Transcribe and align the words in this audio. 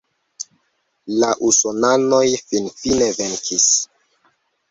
La 1.23 1.29
usonanoj 1.49 2.23
finfine 2.53 3.11
venkis. 3.21 3.67